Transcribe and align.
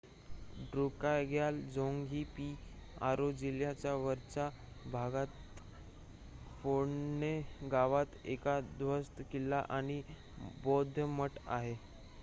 ड्रुकग्याल 0.69 1.59
झोंग 1.65 2.05
ही 2.09 2.23
पारो 2.95 3.29
जिल्ह्याच्या 3.33 3.93
वरच्या 3.95 4.49
भागात 4.85 5.61
फोन्डे 6.63 7.31
गावात 7.71 8.15
एक 8.25 8.47
उध्वस्त 8.49 9.21
किल्ला 9.31 9.63
आणि 9.69 10.01
बौद्ध 10.63 10.99
मठ 11.09 11.39
आहे 11.47 11.75